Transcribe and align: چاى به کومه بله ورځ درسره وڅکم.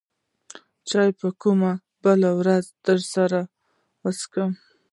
چاى 0.89 1.09
به 1.19 1.29
کومه 1.41 1.71
بله 2.03 2.29
ورځ 2.39 2.65
درسره 2.85 3.39
وڅکم. 4.03 4.51